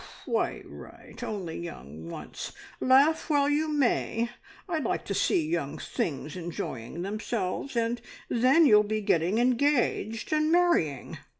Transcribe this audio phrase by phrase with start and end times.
[0.25, 1.21] Quite right!
[1.21, 2.53] Only young once.
[2.79, 4.31] Laugh while you may.
[4.67, 7.75] I like to see young things enjoying themselves....
[7.75, 11.19] And then you'll be getting engaged, and marrying."